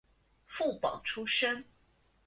[0.47, 1.63] 副榜出身。